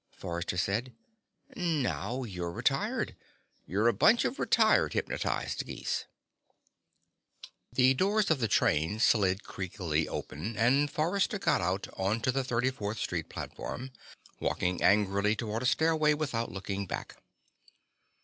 Forrester 0.17 0.57
said. 0.57 0.93
"Now 1.55 2.23
you're 2.23 2.49
retired. 2.51 3.15
You're 3.67 3.87
a 3.87 3.93
bunch 3.93 4.25
of 4.25 4.39
retired 4.39 4.93
hypnotized 4.93 5.63
geese." 5.63 6.05
The 7.71 7.93
doors 7.93 8.31
of 8.31 8.39
the 8.39 8.47
train 8.47 8.99
slid 8.99 9.43
creakily 9.43 10.07
open 10.07 10.57
and 10.57 10.89
Forrester 10.89 11.37
got 11.37 11.61
out 11.61 11.87
onto 11.95 12.31
the 12.31 12.41
34th 12.41 12.97
Street 12.97 13.29
platform, 13.29 13.91
walking 14.39 14.81
angrily 14.81 15.35
toward 15.35 15.61
a 15.61 15.67
stairway 15.67 16.15
without 16.15 16.51
looking 16.51 16.87
back. 16.87 17.17